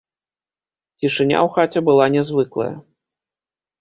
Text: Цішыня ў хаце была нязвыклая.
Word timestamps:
Цішыня 1.03 1.37
ў 1.45 1.53
хаце 1.57 1.79
была 1.91 2.05
нязвыклая. 2.17 2.71